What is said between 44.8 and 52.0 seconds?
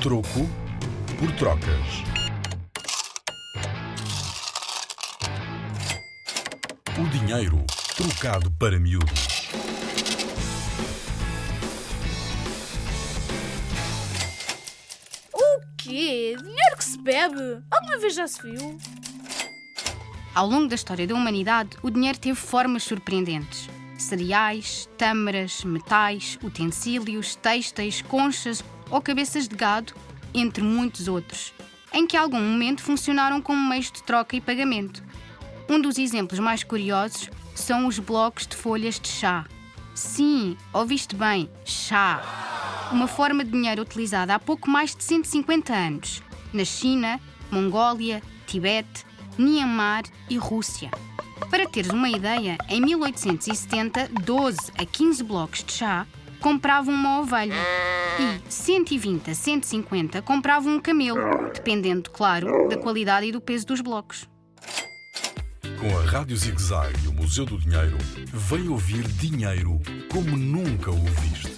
de 150 anos, na China, Mongólia, Tibete, Myanmar e Rússia. Para teres